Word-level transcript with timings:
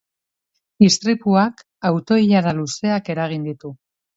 Istripuak 0.87 1.63
auto-ilara 1.91 2.57
luzeak 2.63 3.13
eragin 3.17 3.47
ditu. 3.51 3.77